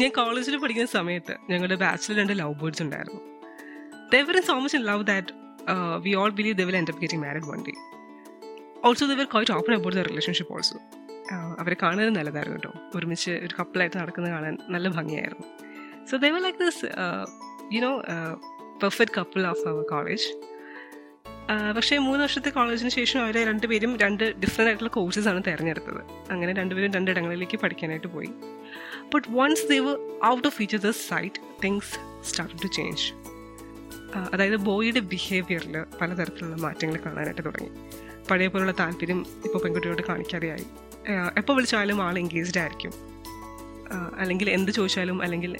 [0.00, 3.20] ഞാൻ കോളേജിൽ പഠിക്കുന്ന സമയത്ത് ഞങ്ങളുടെ ബാച്ചിൽ രണ്ട് ലവ് ബേർഡ്സ് ഉണ്ടായിരുന്നു.
[4.12, 5.32] They're so much in love that
[6.04, 7.74] we all believe they will end getting married one day
[8.84, 10.76] also they're quite open about the relationship also
[11.60, 15.46] അവരെ കാണാനും നല്ലതായിരുന്നു കേട്ടോ ഒരുമിച്ച് ഒരു കപ്പിളായിട്ട് നടക്കുന്നത് കാണാൻ നല്ല ഭംഗിയായിരുന്നു.
[16.10, 16.84] So they were like this
[17.76, 18.02] you know
[18.82, 20.28] perfect couple of our college
[21.76, 26.00] പക്ഷേ മൂന്ന് വർഷത്തെ കോളേജിന് ശേഷം അവരെ രണ്ടുപേരും രണ്ട് ഡിഫറെന്റ് ആയിട്ടുള്ള കോഴ്സസ് ആണ് തിരഞ്ഞെടുത്തത്.
[26.30, 28.30] അങ്ങനെ രണ്ടുപേരും രണ്ടിടങ്ങളിലേക്ക് പഠിക്കാനായിട്ട് പോയി.
[29.14, 33.06] But once they were out of each the sight things start to change
[34.34, 37.70] അതായത് ബോയിയുടെ ബിഹേവിയറിൽ പലതരത്തിലുള്ള മാറ്റങ്ങൾ കാണാനായിട്ട് തുടങ്ങി.
[38.30, 40.66] പഴയ പോലുള്ള താല്പര്യം ഇപ്പോൾ പെൺകുട്ടിയോട് കാണിക്കാതെയായി.
[41.36, 42.92] എപ്പോൾ വിളിച്ചാലും ആൾ എൻഗേജ്ഡ് ആയിരിക്കും.
[44.18, 45.56] അല്ലെങ്കിൽ എന്ത് ചോദിച്ചാലും അല്ലെങ്കിൽ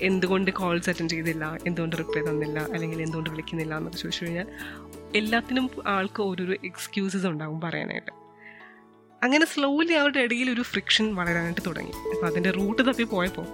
[0.00, 4.46] എന്തുകൊണ്ട് കോൾസ് അറ്റൻഡ് ചെയ്തില്ല എന്തുകൊണ്ട് റിപ്ലൈ തന്നില്ല അല്ലെങ്കിൽ എന്തുകൊണ്ട് വിളിക്കുന്നില്ല എന്നൊക്കെ ചോദിച്ചു കഴിഞ്ഞാൽ
[5.14, 8.25] എല്ലാത്തിനും ആൾക്ക് ഓരോരോ എക്സ്ക്യൂസസ് ഉണ്ടാവും പറയാനായിട്ട്.
[9.26, 11.92] അങ്ങനെ സ്ലോലി അവരുടെ ഇടയിൽ ഒരു ഫ്രിക്ഷൻ വളരാനായിട്ട് തുടങ്ങി.
[12.12, 13.46] അപ്പോൾ അതിന്റെ റൂട്ട് തപ്പി പോയപ്പോൾ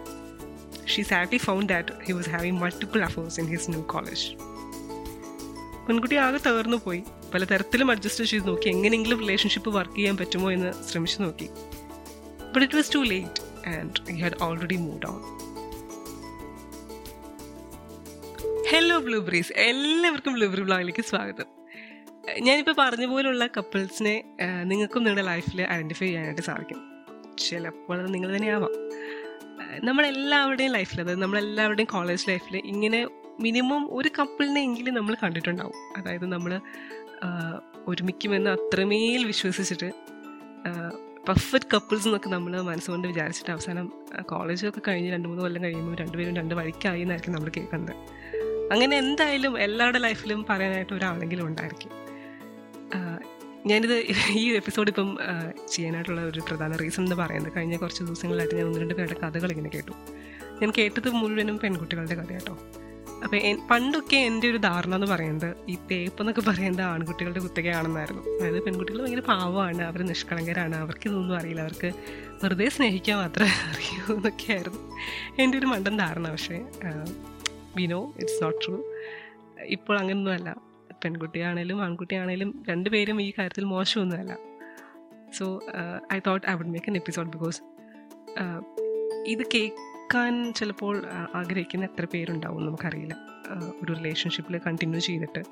[0.92, 4.27] she സാറ്റി found that he was having multiple affairs in his new college
[5.87, 7.05] പെൺകുട്ടി ആകെ തകർന്നു പോയി.
[7.34, 8.69] പലതരത്തിലും അഡ്ജസ്റ്റ് ചെയ്ത് നോക്കി.
[8.69, 11.48] എങ്ങനെയെങ്കിലും റിലേഷൻഷിപ്പ് വർക്ക് ചെയ്യാൻ പറ്റുമോ എന്ന് ശ്രമിച്ചു നോക്കി.
[12.53, 15.20] But it was too late and he had already move on
[18.70, 21.62] hello blueberries എല്ലാവർക്കും ബ്ലൂബെറി ബ്ലോഗിലേക്ക് സ്വാഗതം.
[22.28, 24.25] ഞാനിപ്പോൾ പറഞ്ഞ പോലുള്ള കപ്പിൾസിനെ
[24.65, 26.81] നിങ്ങൾക്കും നിങ്ങളുടെ ലൈഫിൽ ഐഡന്റിഫൈ ചെയ്യാനായിട്ട് സാധിക്കും.
[27.39, 28.75] ചിലപ്പോൾ അത് നിങ്ങൾ തന്നെ ആവാം
[29.84, 33.09] നമ്മളെല്ലാവരുടെയും ലൈഫിൽ അതായത് നമ്മളെല്ലാവരുടെയും കോളേജ് ലൈഫിൽ ഇങ്ങനെ
[33.41, 35.78] മിനിമം ഒരു കപ്പിളിനെ എങ്കിലും നമ്മൾ കണ്ടിട്ടുണ്ടാവും.
[35.97, 36.61] അതായത് നമ്മൾ
[37.87, 39.93] ഒരുമിക്കുമെന്ന് അത്രമേൽ വിശ്വസിച്ചിട്ട്
[41.28, 46.55] പെർഫെക്റ്റ് കപ്പിൾസ് എന്നൊക്കെ നമ്മൾ മനസ്സുകൊണ്ട് വിചാരിച്ചിട്ട് അവസാനം കോളേജൊക്കെ കഴിഞ്ഞ് രണ്ട് മൂന്ന് കൊല്ലം കഴിയുമ്പോൾ രണ്ടുപേരും രണ്ട്
[46.55, 47.97] വഴിക്കായി എന്നായിരിക്കും നമ്മൾ കേൾക്കുന്നത്.
[48.73, 52.02] അങ്ങനെ എന്തായാലും എല്ലാവരുടെ ലൈഫിലും പറയാനായിട്ട് ഒരാളെങ്കിലും ഉണ്ടായിരിക്കും.
[53.67, 53.95] ഞാനിത്
[54.41, 55.09] ഈ എപ്പിസോഡ് ഇപ്പം
[55.71, 59.71] ചെയ്യാനായിട്ടുള്ള ഒരു പ്രധാന റീസൺ എന്ന് പറയുന്നത് കഴിഞ്ഞ കുറച്ച് ദിവസങ്ങളായിട്ട് ഞാൻ ഒന്ന് രണ്ട് പേരുടെ കഥകൾ ഇങ്ങനെ
[59.75, 59.93] കേട്ടു.
[60.62, 62.55] ഞാൻ കേട്ടത് മുഴുവനും പെൺകുട്ടികളുടെ കഥ കേട്ടോ
[63.25, 63.39] അപ്പോൾ
[63.71, 68.22] പണ്ടൊക്കെ എന്റെ ഒരു ധാരണ എന്ന് പറയുന്നത് ഈ തേപ്പ് എന്നൊക്കെ പറയുന്നത് ആൺകുട്ടികളുടെ കുത്തകയാണെന്നായിരുന്നു.
[68.37, 71.91] അതായത് പെൺകുട്ടികൾ ഭയങ്കര പാവമാണ് അവർ നിഷ്കളങ്കരാണ് അവർക്ക് ഇതൊന്നും അറിയില്ല അവർക്ക്
[72.43, 74.83] വെറുതെ സ്നേഹിക്കാൻ മാത്രമേ അറിയൂ എന്നൊക്കെയായിരുന്നു
[75.39, 76.27] എന്റെ ഒരു മണ്ടൻ ധാരണ.
[76.31, 76.59] പക്ഷേ
[77.77, 78.77] വിനോ ഇറ്റ്സ് നോട്ട് ട്രൂ
[79.69, 80.50] ഇപ്പോൾ അങ്ങനെയൊന്നുമല്ല
[81.05, 84.37] പെൺകുട്ടിയാണേലും ആൺകുട്ടിയാണേലും രണ്ടുപേരും ഈ കാര്യത്തിൽ മോശമൊന്നുമല്ല.
[85.39, 85.61] So
[86.13, 87.63] I thought I would make an episode because
[89.27, 91.03] ഇത് കേൾക്കാൻ ചിലപ്പോൾ
[91.35, 93.15] ആഗ്രഹിക്കുന്ന എത്ര പേരുണ്ടാവും നമുക്കറിയില്ല.
[93.83, 95.43] ഒരു റിലേഷൻഷിപ്പിൽ കണ്ടിന്യൂ ചെയ്തിട്ട്.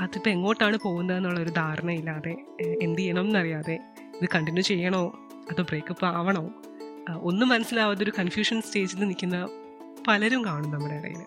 [0.00, 2.34] അതിപ്പോൾ എങ്ങോട്ടാണ് പോകുന്നത് എന്നുള്ള ഒരു ധാരണയില്ലാതെ
[2.82, 3.76] എന്ത് ചെയ്യണം എന്നറിയാതെ
[4.20, 5.02] ഇത് കണ്ടിന്യൂ ചെയ്യണോ?
[5.50, 6.44] അതോ ബ്രേക്കപ്പ് ആവണോ?
[7.20, 9.48] ഒന്നും മനസ്സിലാവാതെ ഒരു കൺഫ്യൂഷൻ സ്റ്റേജിൽ നിൽക്കുന്ന
[10.08, 11.22] പലരും കാണും നമ്മുടെ ഇടയിൽ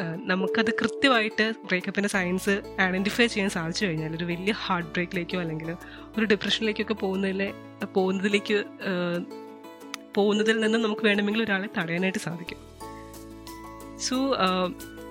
[0.00, 5.76] നമുക്കത് കൃത്യമായിട്ട് ബ്രേക്കപ്പിന്റെ സയൻസ് ഐഡന്റിഫൈ ചെയ്യാൻ സാധിച്ചു കഴിഞ്ഞാൽ ഒരു വലിയ ഹാർട്ട് ബ്രേക്കിലേക്കോ അല്ലെങ്കിൽ
[6.18, 7.54] ഒരു ഡിപ്രഷനിലേക്കൊക്കെ പോകുന്നതിലെ
[7.84, 8.64] പോകുന്നതിലേക്ക്
[10.14, 12.58] പോകുന്നതിൽ നിന്ന് നമുക്ക് വേണമെങ്കിൽ ഒരാളെ തടയാനായിട്ട് സാധിക്കും.
[13.98, 14.36] So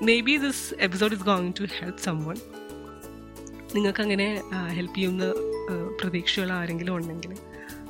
[0.19, 2.37] maybe this episode is going to help someone
[3.75, 5.33] നിങ്ങൾക്കങ്ങനെ help ചെയ്യുന്ന
[6.01, 7.37] പ്രതീക്ഷയുള്ള ആരെങ്കിലും ഉണ്ടെങ്കിൽ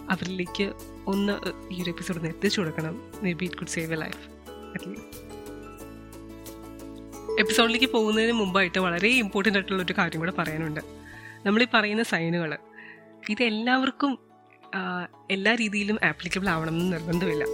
[0.09, 0.73] അവരിലേക്ക്
[1.07, 1.33] ഒന്ന്
[1.73, 3.01] ഈ ഒരു എപ്പിസോഡ് എത്തിച്ചു കൊടുക്കണം.
[3.33, 4.21] Maybe it could save a life
[4.73, 5.30] at least
[7.41, 10.81] എപ്പിസോഡിലേക്ക് പോകുന്നതിന് മുമ്പായിട്ട് വളരെ ഇമ്പോർട്ടന്റ് ആയിട്ടുള്ള ഒരു കാര്യം കൂടെ പറയാനുണ്ട്.
[11.45, 12.51] നമ്മൾ ഈ പറയുന്ന സൈനുകൾ
[13.29, 14.11] ഇത് എല്ലാവർക്കും
[15.31, 17.45] എല്ലാ രീതിയിലും ആപ്ലിക്കബിൾ ആവണം എന്ന് നിർബന്ധമില്ല.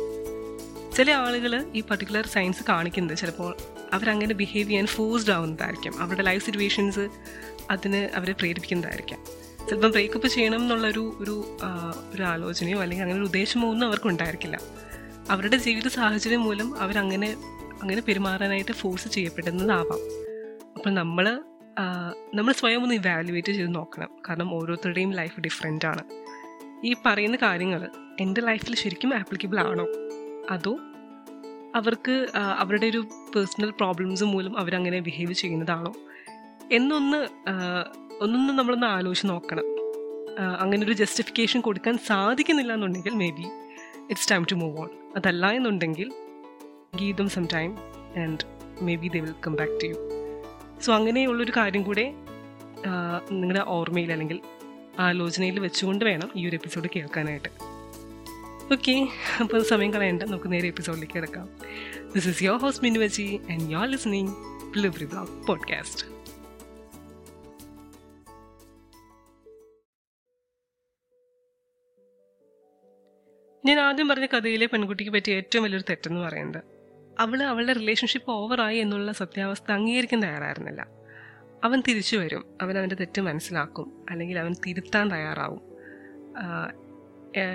[0.98, 3.52] ചില ആളുകൾ ഈ പർട്ടിക്കുലർ സയൻസ് കാണിക്കുന്നത് ചിലപ്പോൾ
[3.94, 5.94] അവരങ്ങനെ ബിഹേവ് ചെയ്യാൻ ഫോഴ്സ്ഡ് ആവുന്നതായിരിക്കും.
[6.02, 7.04] അവരുടെ ലൈഫ് സിറ്റുവേഷൻസ്
[7.72, 9.20] അതിന് അവരെ പ്രേരിപ്പിക്കുന്നതായിരിക്കാം.
[9.70, 11.36] ചിലപ്പം ബ്രേക്കപ്പ് ചെയ്യണം എന്നുള്ളൊരു ഒരു
[12.14, 14.58] ഒരു ആലോചനയോ അല്ലെങ്കിൽ അങ്ങനെ ഒരു ഉദ്ദേശമോ ഒന്നും അവർക്കുണ്ടായിരിക്കില്ല.
[15.30, 17.30] അവരുടെ ജീവിത സാഹചര്യം മൂലം അവരങ്ങനെ
[17.82, 20.02] അങ്ങനെ പെരുമാറാനായിട്ട് ഫോഴ്സ് ചെയ്യപ്പെടുന്നതാവാം.
[20.76, 21.44] അപ്പോൾ നമ്മൾ
[22.36, 24.10] നമ്മൾ സ്വയം ഒന്ന് ഇവാലുവേറ്റ് ചെയ്ത് നോക്കണം.
[24.30, 26.04] കാരണം ഓരോരുത്തരുടെയും ലൈഫ് ഡിഫറെന്റ് ആണ്.
[26.86, 27.90] ഈ പറയുന്ന കാര്യങ്ങൾ
[28.20, 29.86] എന്റെ ലൈഫിൽ ശരിക്കും ആപ്ലിക്കബിൾ ആണോ?
[30.50, 30.74] അതോ
[31.76, 33.02] അവർക്ക് അവരുടെ ഒരു
[33.36, 35.94] പേഴ്സണൽ പ്രോബ്ലംസ് മൂലം അവരങ്ങനെ ബിഹേവ് ചെയ്യുന്നതാണോ?
[36.72, 37.18] എന്നൊന്ന്
[38.22, 39.68] ഒന്നൊന്ന് നമ്മളൊന്ന് ആലോചിച്ച് നോക്കണം.
[40.60, 43.46] അങ്ങനെ ഒരു ജസ്റ്റിഫിക്കേഷൻ കൊടുക്കാൻ സാധിക്കുന്നില്ല എന്നുണ്ടെങ്കിൽ maybe
[44.10, 46.12] it's time to move on അതല്ല എന്നുണ്ടെങ്കിൽ
[46.98, 47.78] give them some time
[48.22, 48.46] and
[48.96, 49.96] maybe they will come back to you
[50.80, 52.14] so അങ്ങനെയുള്ളൊരു കാര്യം കൂടെ
[53.32, 54.42] നിങ്ങളുടെ ഓർമ്മയിൽ അല്ലെങ്കിൽ
[55.00, 57.50] ആലോചനയിൽ വെച്ചുകൊണ്ട് വേണം ഈ ഒരു എപ്പിസോഡ് കേൾക്കാനായിട്ട്.
[58.74, 59.08] ഓക്കെ
[59.40, 61.50] അപ്പോൾ സമയം കളയണ്ട നമുക്ക് നേരെ എപ്പിസോഡിലേക്ക് കിടക്കാം.
[62.16, 63.00] This is your host Minu
[63.52, 64.34] and you are listening
[64.78, 66.18] livery blog podcast
[73.66, 76.77] ഞാൻ ആദ്യം പറഞ്ഞ കഥയിലെ പെൺകുട്ടിക്ക് പറ്റിയ ഏറ്റവും വലിയൊരു തെറ്റെന്ന് പറയുന്നത്
[77.20, 80.88] അവൾ അവളുടെ റിലേഷൻഷിപ്പ് ഓവറായി എന്നുള്ള സത്യാവസ്ഥ അംഗീകരിക്കാൻ തയ്യാറായിരുന്നില്ല.
[81.64, 82.46] അവൻ തിരിച്ചു വരും.
[82.62, 84.06] അവൻ അവന്റെ തെറ്റ് മനസ്സിലാക്കും.
[84.10, 85.62] അല്ലെങ്കിൽ അവൻ തിരുത്താൻ തയ്യാറാവും.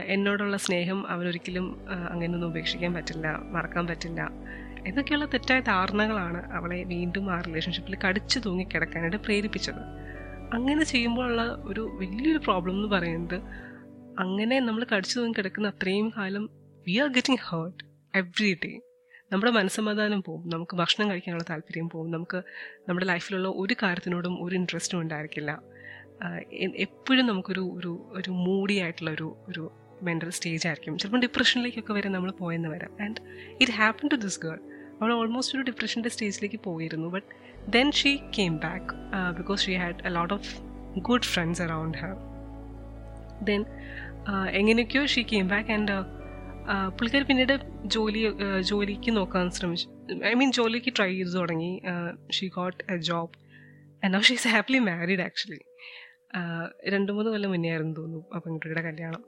[0.04, 4.28] എന്നോടുള്ള സ്നേഹം അവനൊരിക്കലും അങ്ങനെ അങ്ങനെയൊന്നും ഉപേക്ഷിക്കാൻ പറ്റില്ല മറക്കാൻ പറ്റില്ല.
[4.86, 9.82] എന്നൊക്കെയുള്ള തെറ്റായ ധാരണകളാണ് അവളെ വീണ്ടും ആ റിലേഷൻഷിപ്പിൽ കടിച്ചു തൂങ്ങി കിടക്കാനായിട്ട് പ്രേരിപ്പിച്ചത്.
[10.54, 13.42] അങ്ങനെ ചെയ്യുമ്പോഴുള്ള ഒരു വലിയൊരു പ്രോബ്ലം എന്ന് പറയുന്നത്
[14.18, 16.50] അങ്ങനെ നമ്മൾ കടിച്ചു തൂങ്ങി കിടക്കുന്ന അത്രയും കാലം
[16.86, 17.84] we are getting hurt
[18.14, 18.80] every day
[19.32, 20.48] നമ്മുടെ മനസ്സമാധാനം പോവും.
[20.48, 22.10] നമുക്ക് ഭക്ഷണം കഴിക്കാനുള്ള താല്പര്യം പോവും.
[22.10, 22.42] നമുക്ക്
[22.88, 25.62] നമ്മുടെ ലൈഫിലുള്ള ഒരു കാര്യത്തിനോടും ഒരു ഇൻട്രസ്റ്റും ഉണ്ടായിരിക്കില്ല.
[26.76, 30.98] എപ്പോഴും നമുക്കൊരു ഒരു ഒരു മൂഡി ആയിട്ടുള്ള ഒരു ഒരു മെന്റൽ സ്റ്റേജ് ആയിരിക്കും.
[30.98, 32.92] ചിലപ്പോൾ ഡിപ്രഷനിലേക്കൊക്കെ വരെ നമ്മൾ പോയെന്ന് വരാം.
[33.02, 33.20] And
[33.60, 34.58] it happen to this girl
[35.00, 37.08] അവൾ ഓൾമോസ്റ്റ് ഒരു ഡിപ്രഷന്റെ സ്റ്റേജിലേക്ക് പോയിരുന്നു.
[37.08, 37.26] But
[37.70, 38.94] then she came back
[39.38, 40.50] because she had a lot of
[40.98, 42.14] good friends around her
[43.44, 43.64] then
[44.50, 46.21] എങ്ങനെയൊക്കെയോ ഷീ കെയിം ബാക്ക് ആൻഡ്
[46.66, 49.88] പുള്ളിക്കാർ പിന്നീട് ജോലി ജോലിക്ക് നോക്കാൻ ശ്രമിച്ചു.
[50.24, 51.82] ഐ മീൻ ജോലിക്ക് ട്രൈ ചെയ്ത് തുടങ്ങി.
[52.30, 53.32] She got a job
[54.04, 55.60] and she is happily married actually
[56.88, 59.24] രണ്ട് മൂന്ന് കൊല്ലം മുന്നേ ആയിരുന്നു തോന്നുന്നു ആ പെൺകുട്ടിയുടെ കല്യാണം.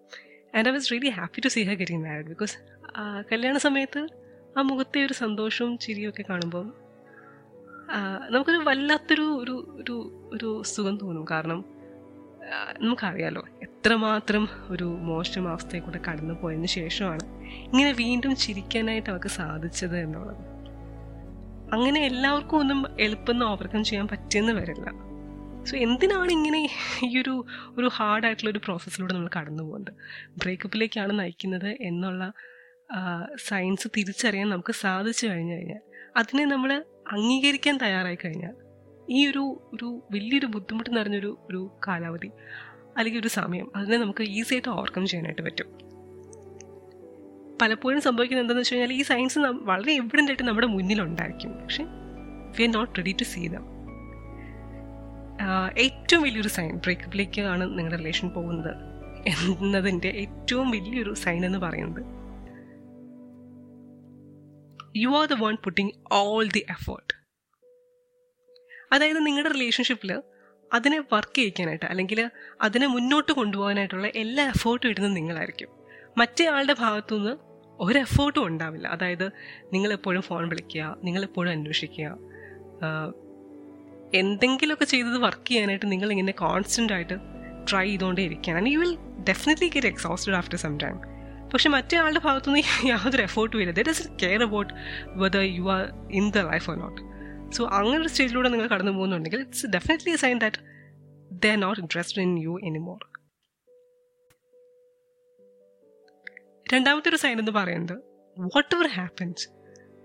[0.55, 2.57] And I was really happy to see her getting married because
[3.33, 4.09] കല്യാണ സമയത്ത്
[4.59, 6.75] ആ മുഖത്തെ ഒരു സന്തോഷവും ചിരിയും ഒക്കെ കാണുമ്പം
[8.31, 9.97] നമുക്കൊരു വല്ലാത്തൊരു ഒരു ഒരു
[10.33, 11.27] ഒരു സുഖം തോന്നും.
[11.31, 11.74] കാരണം
[12.81, 17.25] നമുക്കറിയാലോ എത്രമാത്രം ഒരു മോശം അവസ്ഥയെ കൂടെ കടന്നു പോയതിന് ശേഷമാണ്
[17.64, 20.55] ഇങ്ങനെ വീണ്ടും ചിരിക്കാനായിട്ട് അവർക്ക് സാധിച്ചത് എന്നുള്ളത്.
[21.73, 24.91] അങ്ങനെ എല്ലാവർക്കും ഒന്നും എളുപ്പം ഓവർകം ചെയ്യാൻ പറ്റിയെന്ന് വരില്ല.
[25.69, 26.69] സോ എന്തിനാണ് ഇങ്ങനെ
[27.02, 27.44] ഈ ഒരു
[27.79, 29.94] ഒരു ഹാർഡായിട്ടുള്ള ഒരു പ്രോസസ്സിലൂടെ നമ്മൾ കടന്നു പോകുന്നത്?
[30.38, 32.32] ബ്രേക്കപ്പിലേക്കാണ് നയിക്കുന്നത് എന്നുള്ള
[33.49, 35.81] സയൻസ് തിരിച്ചറിയാൻ നമുക്ക് സാധിച്ചു കഴിഞ്ഞു കഴിഞ്ഞാൽ
[36.17, 38.64] അതിനെ നമ്മൾ അംഗീകരിക്കാൻ തയ്യാറായി കഴിഞ്ഞാൽ
[39.11, 42.33] ഈ ഒരു ഒരു വലിയൊരു ബുദ്ധിമുട്ട് നിറഞ്ഞൊരു ഒരു കാലാവധി
[42.97, 45.67] അല്ലെങ്കിൽ ഒരു സമയം അതിനെ നമുക്ക് ഈസി ആയിട്ട് ഓവർകം ചെയ്യാനായിട്ട് പറ്റും.
[47.62, 51.62] പലപ്പോഴും സംഭവിക്കുന്നത് എന്താണെന്ന് വെച്ച് കഴിഞ്ഞാൽ ഈ സയൻസ് വളരെ എവിഡന്റ് ആയിട്ട് നമ്മുടെ മുന്നിലുണ്ടായിരിക്കും.
[51.62, 51.85] പക്ഷെ
[52.59, 53.75] we are not ready to see them
[55.79, 58.73] ഏറ്റവും വലിയൊരു സൈൻ ബ്രേക്കപ്പിലേക്കാണ് നിങ്ങളുടെ റിലേഷൻ പോകുന്നത്
[59.27, 62.03] എന്നതിന്റെ ഏറ്റവും വലിയൊരു സൈൻ എന്ന് പറയുന്നത്.
[64.97, 67.14] You are the one putting all the effort
[68.94, 70.23] അതായത് നിങ്ങളുടെ റിലേഷൻഷിപ്പിൽ
[70.75, 72.31] അതിനെ വർക്ക് ചെയ്യിക്കാനായിട്ട് അല്ലെങ്കിൽ
[72.62, 75.69] അതിനെ മുന്നോട്ട് കൊണ്ടുപോകാനായിട്ടുള്ള എല്ലാ എഫേർട്ടും ഇടുന്നത് നിങ്ങളായിരിക്കും.
[76.19, 77.35] മറ്റേ ആളുടെ ഭാഗത്തുനിന്ന്
[77.81, 78.88] ഒരു എഫേർട്ടും ഉണ്ടാവില്ല.
[78.88, 79.26] അതായത്
[79.73, 82.19] നിങ്ങളെപ്പോഴും ഫോൺ വിളിക്കുക നിങ്ങളെപ്പോഴും അന്വേഷിക്കുക.
[84.14, 87.17] എന്തെങ്കിലുമൊക്കെ ചെയ്തത് വർക്ക് ചെയ്യാനായിട്ട് നിങ്ങൾ ഇങ്ങനെ കോൺസ്റ്റന്റ് ആയിട്ട്
[87.70, 88.58] ട്രൈ ചെയ്തുകൊണ്ടേ ഇരിക്കുകയാണ്.
[88.58, 88.94] And you will
[89.29, 90.96] definitely get exhausted after some time
[91.52, 93.73] പക്ഷെ മറ്റേ ആളുടെ ഭാഗത്തുനിന്ന് യാതൊരു എഫേർട്ടും ഇല്ല.
[93.73, 94.73] That is care about
[95.23, 97.14] whether you are in the life or not
[97.56, 100.61] so അങ്ങനെ ഒരു സ്റ്റേജിലൂടെ നിങ്ങൾ കടന്നു പോകുന്നുണ്ടെങ്കിൽ it's definitely a sign that
[101.43, 103.01] they are not interested in you anymore
[106.73, 107.97] രണ്ടാമത്തെ ഒരു സൈൻ എന്ന് പറയുന്നത്
[108.77, 109.45] whatever happens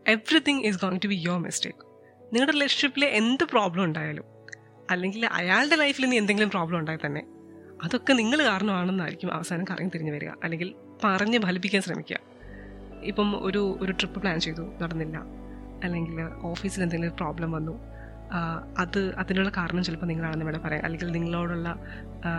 [0.06, 1.84] everything is going to be your mistake
[2.34, 4.28] നിങ്ങളുടെ റിലേഷൻഷിപ്പിൽ എന്ത് പ്രോബ്ലം ഉണ്ടായാലും
[4.90, 7.22] അല്ലെങ്കിൽ അയാളുടെ ലൈഫിൽ ഇനി എന്തെങ്കിലും പ്രോബ്ലം ഉണ്ടായി തന്നെ
[7.86, 10.69] അതൊക്കെ നിങ്ങൾ കാരണമാണെന്നായിരിക്കും അവസാനം കറങ്ങി തിരിഞ്ഞു വരിക അല്ലെങ്കിൽ
[11.04, 12.18] പറഞ്ഞ് ഫലിപ്പിക്കാൻ ശ്രമിക്കുക.
[13.01, 15.18] ഇപ്പം ഒരു ഒരു ട്രിപ്പ് പ്ലാൻ ചെയ്തു നടന്നില്ല.
[15.84, 17.80] അല്ലെങ്കിൽ ഓഫീസിൽ എന്തെങ്കിലും പ്രോബ്ലം വന്നു
[18.78, 21.76] അത് അതിനുള്ള കാരണം ചിലപ്പോൾ നിങ്ങളാണെന്ന് വേണം പറയാം അല്ലെങ്കിൽ നിങ്ങളോടുള്ള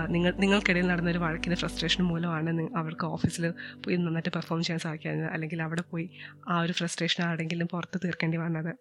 [0.09, 3.51] നിങ്ങൾ നിങ്ങൾക്കിടയിൽ നടന്ന ഒരു വഴക്കിന്റെ ഫ്രസ്ട്രേഷൻ മൂലമാണ് അവർക്ക് ഓഫീസിൽ
[3.85, 5.31] പോയി നന്നായിട്ട് പെർഫോം ചെയ്യാൻ സാധിക്കാഞ്ഞത്.
[5.33, 6.11] അല്ലെങ്കിൽ അവിടെ പോയി
[6.49, 8.75] ആ ഒരു ഫ്രസ്ട്രേഷൻ ആരെങ്കിലും പുറത്ത് തീർക്കേണ്ടി വന്നത്.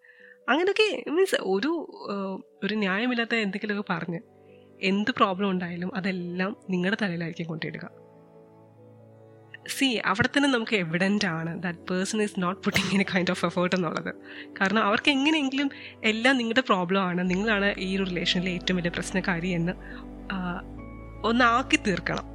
[0.48, 1.72] അങ്ങനെയൊക്കെ മീൻസ് ഒരു
[2.64, 4.20] ഒരു ന്യായമില്ലാത്ത എന്തെങ്കിലുമൊക്കെ പറഞ്ഞ്
[4.82, 8.09] എന്ത് പ്രോബ്ലം ഉണ്ടായാലും അതെല്ലാം നിങ്ങളുടെ തലയിലായിരിക്കും കൊണ്ടിടുക
[9.66, 13.76] സി അവിടെ തന്നെ നമുക്ക് എവിഡന്റ് ആണ് that person is not putting any kind of effort
[13.76, 14.12] എന്നുള്ളത്.
[14.60, 15.70] കാരണം അവർക്ക് എങ്ങനെയെങ്കിലും
[16.04, 17.30] എല്ലാം നിങ്ങളുടെ പ്രോബ്ലം ആണ്.
[17.30, 19.72] നിങ്ങളാണ് ഈ ഒരു റിലേഷനിലെ ഏറ്റവും വലിയ പ്രശ്നക്കാരി എന്ന്
[21.28, 22.26] ഒന്നാക്കി തീർക്കണം.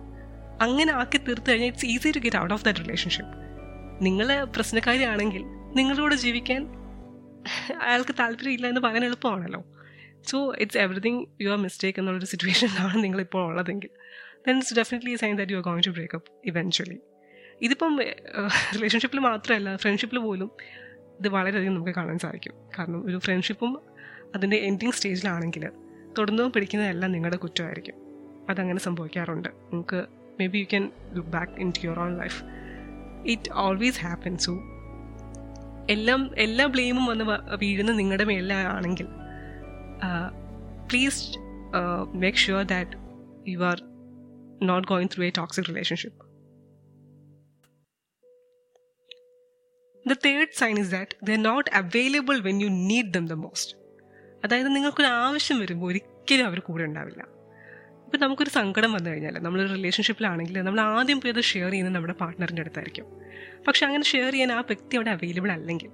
[0.61, 3.33] അങ്ങനെ ആക്കി തീർത്തു കഴിഞ്ഞാൽ it's easy to get out of that relationship
[4.05, 5.43] നിങ്ങൾ പ്രശ്നക്കാരിയാണെങ്കിൽ
[5.79, 6.61] നിങ്ങളോട് ജീവിക്കാൻ
[7.87, 9.61] അയാൾക്ക് താല്പര്യമില്ല എന്ന് പറയാൻ എളുപ്പമാണല്ലോ.
[10.29, 13.91] So it's everything you are mistake എന്നുള്ളൊരു സിറ്റുവേഷനിലാണ് നിങ്ങളിപ്പോൾ ഉള്ളതെങ്കിൽ.
[14.45, 16.99] Then it's definitely sign that you are going to breakup eventually
[17.61, 17.99] ഇതിപ്പം
[18.75, 20.51] റിലേഷൻഷിപ്പിൽ മാത്രമല്ല ഫ്രണ്ട്ഷിപ്പിൽ പോലും
[21.19, 22.53] ഇത് വളരെയധികം നമുക്ക് കാണാൻ സാധിക്കും.
[22.79, 23.79] കാരണം ഒരു ഫ്രണ്ട്ഷിപ്പും
[24.35, 25.69] അതിന്റെ എൻഡിങ് സ്റ്റേജിലാണെങ്കിൽ
[26.17, 27.95] തുടർന്നും പിടിക്കുന്നതെല്ലാം നിങ്ങളുടെ കുറ്റമായിരിക്കും.
[28.49, 29.49] അതങ്ങനെ സംഭവിക്കാറുണ്ട്.
[29.49, 30.05] നിങ്ങൾക്ക്
[30.47, 32.43] maybe you can look back into your own life
[33.25, 34.49] it always happens
[35.89, 39.07] എല്ലാം എല്ലാ ബ്ലെയിമും വന്ന് വീഴുന്ന നിങ്ങളുടെ മേലാണെങ്കിൽ
[40.89, 41.39] please
[42.13, 42.91] make sure that
[43.49, 43.81] you are
[44.63, 46.24] not going through a toxic relationship
[50.07, 53.73] the third sign is that they not available when you need them the most
[54.45, 57.21] അതായത് നിങ്ങൾക്കൊരു ആവശ്യം വരുമ്പോൾ ഒരിക്കലും അവർ കൂടെ ഉണ്ടാവില്ല.
[58.05, 62.61] ഇപ്പം നമുക്കൊരു സങ്കടം വന്നു കഴിഞ്ഞാൽ നമ്മളൊരു റിലേഷൻഷിപ്പിലാണെങ്കിൽ നമ്മൾ ആദ്യം പോയി അത് ഷെയർ ചെയ്യുന്നത് നമ്മുടെ പാർട്ട്ണറിന്റെ
[62.61, 63.05] അടുത്തായിരിക്കും.
[63.67, 65.91] പക്ഷെ അങ്ങനെ ഷെയർ ചെയ്യാൻ ആ വ്യക്തി അവിടെ അവൈലബിൾ അല്ലെങ്കിൽ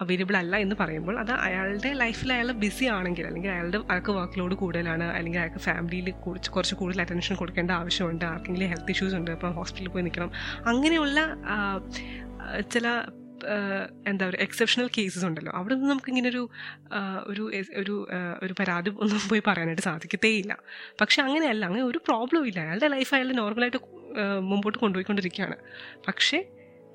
[0.00, 4.54] അവൈലബിൾ അല്ല എന്ന് പറയുമ്പോൾ അത് അയാളുടെ ലൈഫിൽ അയാൾ ബിസി ആണെങ്കിൽ അല്ലെങ്കിൽ അയാളുടെ അയാൾക്ക് വർക്ക് ലോഡ്
[4.54, 9.52] കൂടുതലാണ് അല്ലെങ്കിൽ അയാൾക്ക് ഫാമിലിയിൽ കുറച്ച് കുറച്ച് കൂടുതൽ അറ്റൻഷൻ കൊടുക്കേണ്ട ആവശ്യമുണ്ട് ആർക്കെങ്കിലും ഹെൽത്ത് ഇഷ്യൂസ് ഉണ്ട് അപ്പം
[9.52, 10.32] ഹോസ്പിറ്റലിൽ പോയി നിൽക്കണം.
[10.66, 11.20] അങ്ങനെയുള്ള
[12.74, 12.86] ചില
[14.06, 15.52] എന്താ പറയുക എക്സെപ്ഷണൽ കേസസ് ഉണ്ടല്ലോ.
[15.52, 16.48] അവിടെ നിന്ന് ഇങ്ങനെ ഒരു
[17.26, 18.06] ഒരു
[18.42, 20.58] ഒരു പരാതി ഒന്നും പോയി പറയാനായിട്ട് സാധിക്കത്തേയില്ല.
[21.00, 22.60] പക്ഷെ അങ്ങനെയല്ല അങ്ങനെ ഒരു പ്രോബ്ലം ഇല്ല.
[22.60, 23.78] അയാളുടെ ലൈഫ് അയാൾ നോർമലായിട്ട്
[24.40, 25.56] മുമ്പോട്ട് കൊണ്ടുപോയിക്കൊണ്ടിരിക്കുകയാണ്.
[26.08, 26.44] പക്ഷേ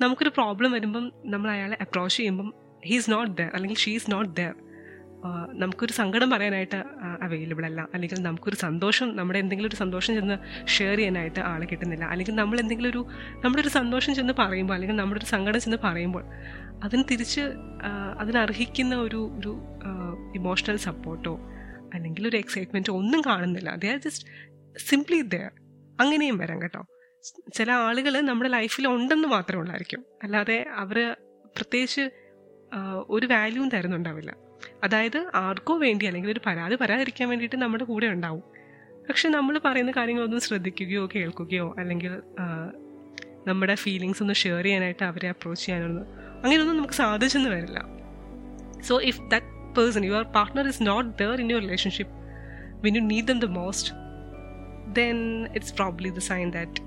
[0.01, 2.53] നമുക്കൊരു പ്രോബ്ലം വരുമ്പം നമ്മൾ അയാളെ അപ്രോച്ച് ചെയ്യുമ്പം
[2.85, 4.53] ഹീ ഈസ് നോട്ട് ദർ അല്ലെങ്കിൽ ഷീ ഈസ് നോട്ട് ദർ
[5.53, 6.83] നമുക്കൊരു സങ്കടം പറയാനായിട്ട്
[7.21, 7.87] അവൈലബിൾ അല്ല.
[7.93, 12.05] അല്ലെങ്കിൽ നമുക്കൊരു സന്തോഷം നമ്മുടെ എന്തെങ്കിലും ഒരു സന്തോഷം ചെന്ന് ഷെയർ ചെയ്യാനായിട്ട് ആളെ കിട്ടുന്നില്ല.
[12.05, 13.05] അല്ലെങ്കിൽ നമ്മൾ എന്തെങ്കിലും ഒരു
[13.43, 16.23] നമ്മുടെ ഒരു സന്തോഷം ചെന്ന് പറയുമ്പോൾ അല്ലെങ്കിൽ നമ്മുടെ ഒരു സങ്കടം ചെന്ന് പറയുമ്പോൾ
[16.83, 17.41] അതിന് തിരിച്ച്
[18.19, 19.61] അതിനർഹിക്കുന്ന ഒരു ഒരു
[20.35, 21.39] ഇമോഷണൽ സപ്പോർട്ടോ
[21.93, 23.75] അല്ലെങ്കിൽ ഒരു എക്സൈറ്റ്മെന്റോ ഒന്നും കാണുന്നില്ല.
[23.75, 24.25] They are just
[24.77, 25.35] simply the
[26.01, 26.85] അങ്ങനെയും വരാം കേട്ടോ.
[27.53, 30.05] ചില ആളുകൾ നമ്മുടെ ലൈഫിൽ ഉണ്ടെന്ന് മാത്രമേ ഉള്ളായിരിക്കും.
[30.23, 31.15] അല്ലാതെ അവർ
[31.55, 32.09] പ്രത്യേകിച്ച്
[33.09, 34.50] ഒരു വാല്യൂവും തരുന്നുണ്ടാവില്ല.
[34.83, 38.43] അതായത് ആർക്കോ വേണ്ടി അല്ലെങ്കിൽ ഒരു പരാതി പരാതിരിക്കാൻ വേണ്ടിയിട്ട് നമ്മുടെ കൂടെ ഉണ്ടാവും.
[39.09, 42.21] പക്ഷെ നമ്മൾ പറയുന്ന കാര്യങ്ങളൊന്നും ശ്രദ്ധിക്കുകയോ കേൾക്കുകയോ അല്ലെങ്കിൽ
[43.47, 47.85] നമ്മുടെ ഫീലിങ്സ് ഒന്ന് ഷെയർ ചെയ്യാനായിട്ട് അവരെ അപ്രോച്ച് ചെയ്യാനൊന്നും അങ്ങനെയൊന്നും നമുക്ക് സാധിച്ചെന്ന് വരില്ല.
[48.81, 49.45] So if that
[49.77, 52.13] person your partner is not there in your relationship
[52.81, 53.95] when you need them the most
[54.93, 56.81] then it's probably the sign that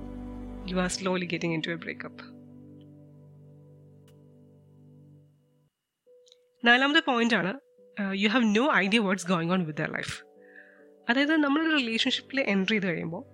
[0.72, 2.34] you are slowly getting into a breakup
[6.64, 7.63] നാലാമത്തെ point ആണ്
[8.00, 10.24] you have no idea what's going on with their life
[11.10, 13.24] അതായത് നമ്മളൊരു റിലേഷൻഷിപ്പിൽ enter ചെയ്ത് കഴിയുമ്പോൾ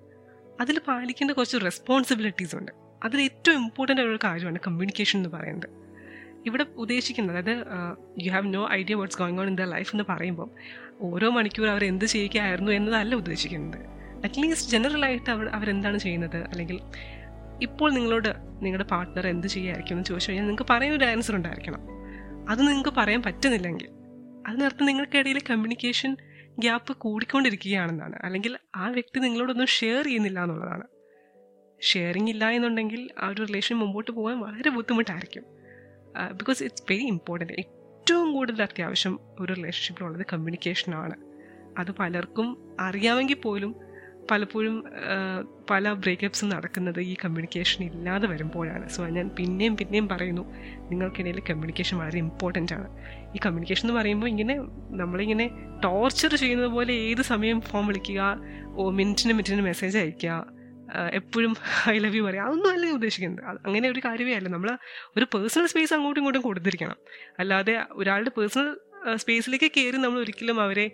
[0.60, 2.72] അതിൽ പാലിക്കേണ്ട കുറച്ച് റെസ്പോൺസിബിലിറ്റീസ് ഉണ്ട്.
[3.04, 5.68] അതിൽ ഏറ്റവും ഇമ്പോർട്ടന്റ് ആയ ഒരു കാര്യമാണ് കമ്മ്യൂണിക്കേഷൻ എന്ന് പറയുന്നത്.
[6.46, 7.66] ഇവിടെ ഉദ്ദേശിക്കുന്നത് അതായത്
[8.22, 10.50] you have no idea what's going on in the life എന്ന് പറയുമ്പോൾ
[11.00, 13.78] ഓരോ മണിക്കൂർ അവർ എന്ത് ചെയ്യുകയായിരുന്നു എന്നതല്ല ഉദ്ദേശിക്കുന്നത്.
[14.24, 16.36] അറ്റ്ലീസ്റ്റ് ജനറൽ ആയിട്ട് അവർ അവരെന്താണ് ചെയ്യുന്നത്?
[16.36, 16.80] അല്ലെങ്കിൽ
[17.62, 18.28] ഇപ്പോൾ നിങ്ങളോട്
[18.60, 21.80] നിങ്ങളുടെ പാർട്ട്ണർ എന്ത് ചെയ്യായിരിക്കും എന്ന് ചോദിച്ചു കഴിഞ്ഞാൽ നിങ്ങൾക്ക് പറയാൻ ഒരു ആൻസർ ഉണ്ടായിരിക്കണം.
[22.50, 24.00] അത് നിങ്ങൾക്ക് പറയാൻ പറ്റുന്നില്ലെങ്കിൽ.
[24.47, 26.16] അതിനർത്ഥം നിങ്ങൾക്കിടയിൽ കമ്മ്യൂണിക്കേഷൻ
[26.59, 28.16] ഗ്യാപ്പ് കൂടിക്കൊണ്ടിരിക്കുകയാണെന്നാണ്.
[28.25, 30.82] അല്ലെങ്കിൽ ആ വ്യക്തി നിങ്ങളോടൊന്നും ഷെയർ ചെയ്യുന്നില്ല എന്നുള്ളതാണ്.
[31.80, 35.44] ഷെയറിങ് ഇല്ല എന്നുണ്ടെങ്കിൽ ആ ഒരു റിലേഷൻ മുമ്പോട്ട് പോകാൻ വളരെ ബുദ്ധിമുട്ടായിരിക്കും.
[36.32, 41.16] ബിക്കോസ് ഇറ്റ്സ് വെരി ഇമ്പോർട്ടന്റ് ഏറ്റവും കൂടുതൽ അത്യാവശ്യം ഒരു റിലേഷൻഷിപ്പിലുള്ളത് കമ്മ്യൂണിക്കേഷനാണ്
[41.78, 43.75] അത് പലർക്കും അറിയാമെങ്കിൽ പോലും
[44.30, 44.84] പലപ്പോഴും
[45.70, 48.88] പല ബ്രേക്കപ്സും നടക്കുന്നത് ഈ കമ്മ്യൂണിക്കേഷൻ ഇല്ലാതെ വരുമ്പോഴാണ്.
[48.88, 50.44] സോ ഞാൻ പിന്നെയും പിന്നെയും പറയുന്നു
[50.90, 52.88] നിങ്ങൾക്കിടയിൽ കമ്മ്യൂണിക്കേഷൻ വളരെ ഇമ്പോർട്ടന്റ് ആണ്.
[53.37, 54.56] ഈ കമ്മ്യൂണിക്കേഷൻ എന്ന് പറയുമ്പോൾ ഇങ്ങനെ
[55.02, 55.49] നമ്മളിങ്ങനെ
[55.84, 58.37] ടോർച്ചർ ചെയ്യുന്നത് പോലെ ഏത് സമയം ഫോൺ വിളിക്കുക
[58.76, 60.60] ഓ മിനിറ്റിന് മിനിറ്റിന് മെസ്സേജ് അയക്കുക
[61.14, 61.56] എപ്പോഴും
[61.90, 63.44] ഐ ലവ് യു പറയാം അതൊന്നും അല്ല ഉദ്ദേശിക്കുന്നത്.
[63.66, 64.49] അങ്ങനെ ഒരു കാര്യമേ അല്ല.
[64.49, 64.78] നമ്മൾ
[65.16, 66.96] ഒരു പേഴ്സണൽ സ്പേസ് അങ്ങോട്ടും ഇങ്ങോട്ടും കൊടുത്തിരിക്കണം.
[67.38, 68.76] അല്ലാതെ ഒരാളുടെ പേഴ്സണൽ
[69.16, 70.87] സ്പേസിലേക്ക് കയറി നമ്മൾ ഒരിക്കലും അവരെ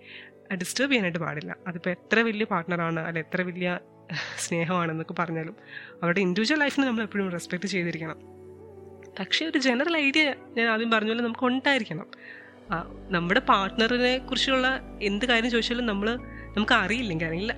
[0.54, 1.56] ഡിസ്റ്റർബ് ചെയ്യാനായിട്ട് പാടില്ല.
[1.66, 3.78] അതിപ്പോൾ എത്ര വലിയ പാർട്ട്ണറാണ് അല്ല എത്ര വലിയ
[4.38, 5.56] സ്നേഹമാണെന്നൊക്കെ പറഞ്ഞാലും
[6.02, 8.18] അവരുടെ ഇൻഡിവിജ്വൽ ലൈഫിനെ നമ്മൾ എപ്പോഴും റെസ്പെക്ട് ചെയ്തിരിക്കണം.
[9.20, 12.06] പക്ഷേ ഒരു ജനറൽ ഐഡിയ ഞാൻ ആദ്യം പറഞ്ഞ പോലെ നമുക്ക് ഉണ്ടായിരിക്കണം.
[13.10, 14.68] നമ്മുടെ പാർട്ട്ണറിനെ കുറിച്ചുള്ള
[15.02, 16.08] എന്ത് കാര്യം ചോദിച്ചാലും നമ്മൾ
[16.56, 17.52] നമുക്ക് അറിയില്ലെങ്കിൽ അല്ലെങ്കിൽ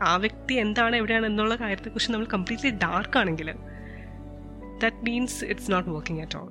[0.00, 3.52] ആ വ്യക്തി എന്താണ് എവിടെയാണ് എന്നുള്ള കാര്യത്തെക്കുറിച്ച് നമ്മൾ കംപ്ലീറ്റ്ലി ഡാർക്ക് ആണെങ്കിൽ
[4.78, 6.50] that means it's not working at all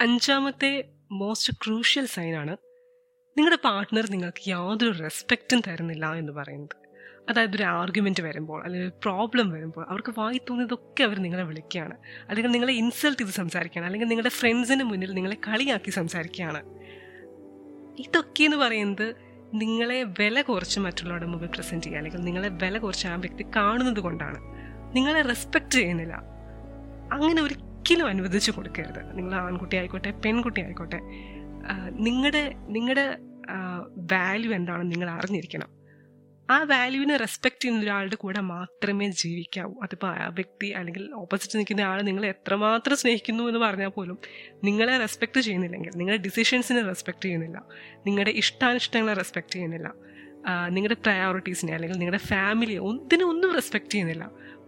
[0.00, 2.56] അഞ്ചാമത്തെ മോസ്റ്റ് ക്രൂഷ്യൽ സൈനാണ്
[3.38, 6.76] നിങ്ങളുടെ പാർട്ട്ണർ നിങ്ങൾക്ക് യാതൊരു റെസ്പെക്റ്റും തരുന്നില്ല എന്ന് പറയുന്നത്.
[7.30, 11.96] അതായത് ഒരു ആർഗ്യുമെന്റ് വരുമ്പോൾ അല്ലെങ്കിൽ ഒരു പ്രോബ്ലം വരുമ്പോൾ അവർക്ക് വായി തോന്നിയതൊക്കെ അവർ നിങ്ങളെ വിളിക്കുകയാണ്.
[12.28, 13.86] അല്ലെങ്കിൽ നിങ്ങളെ ഇൻസൾട്ട് ചെയ്ത് സംസാരിക്കുകയാണ്.
[13.86, 16.62] അല്ലെങ്കിൽ നിങ്ങളുടെ ഫ്രണ്ട്സിന് മുന്നിൽ നിങ്ങളെ കളിയാക്കി സംസാരിക്കുകയാണ്.
[17.98, 19.14] ഇതൊക്കെ എന്ന് പറയുന്നത്
[19.54, 21.98] നിങ്ങളെ വില കുറച്ച് മറ്റുള്ളവരുടെ മുമ്പിൽ പ്രസന്റ് ചെയ്യുക.
[21.98, 24.38] അല്ലെങ്കിൽ നിങ്ങളെ വില കുറച്ച് ആ വ്യക്തി കാണുന്നത് കൊണ്ടാണ്.
[24.96, 26.22] നിങ്ങളെ റെസ്പെക്റ്റ് ചെയ്യുന്നില്ല.
[27.12, 28.98] അങ്ങനെ ഒരിക്കലും അനുവദിച്ചു കൊടുക്കരുത്.
[29.16, 30.98] നിങ്ങൾ ആൺകുട്ടി ആയിക്കോട്ടെ പെൺകുട്ടി ആയിക്കോട്ടെ
[32.06, 32.42] നിങ്ങളുടെ
[32.76, 33.04] നിങ്ങളുടെ
[34.12, 35.70] വാല്യൂ എന്താണെന്ന് നിങ്ങൾ അറിഞ്ഞിരിക്കണം.
[36.50, 39.72] ആ വാല്യൂവിനെ റെസ്പെക്റ്റ് ചെയ്യുന്ന ഒരാളുടെ കൂടെ മാത്രമേ ജീവിക്കാവൂ.
[39.82, 44.18] അതിപ്പോൾ ആ വ്യക്തി അല്ലെങ്കിൽ ഓപ്പോസിറ്റ് നിൽക്കുന്ന ആൾ നിങ്ങളെ എത്രമാത്രം സ്നേഹിക്കുന്നു എന്ന് പറഞ്ഞാൽ പോലും
[44.64, 47.58] നിങ്ങളെ റെസ്പെക്റ്റ് ചെയ്യുന്നില്ലെങ്കിൽ നിങ്ങളുടെ ഡിസിഷൻസിനെ റെസ്പെക്റ്റ് ചെയ്യുന്നില്ല
[48.06, 49.90] നിങ്ങളുടെ ഇഷ്ടാനിഷ്ടങ്ങളെ റെസ്പെക്റ്റ് ചെയ്യുന്നില്ല
[50.68, 54.24] നിങ്ങളുടെ പ്രയോറിറ്റീസിനെ അല്ലെങ്കിൽ നിങ്ങളുടെ ഫാമിലിയെ ഒന്നിനൊന്നും റെസ്പെക്ട് ചെയ്യുന്നില്ല.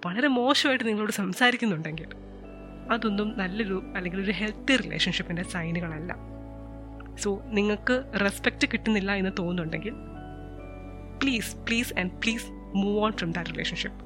[0.07, 2.11] വളരെ മോശമായിട്ട് നിങ്ങളോട് സംസാരിക്കുന്നുണ്ടെങ്കിൽ
[2.92, 6.12] അതൊന്നും നല്ലൊരു അല്ലെങ്കിൽ ഒരു ഹെൽത്തി റിലേഷൻഷിപ്പിന്റെ സൈനുകളല്ല
[7.18, 9.94] സോ നിങ്ങൾക്ക് റെസ്പെക്റ്റ് കിട്ടുന്നില്ല എന്ന് തോന്നുന്നുണ്ടെങ്കിൽ
[11.18, 14.00] please please and please move on from that relationship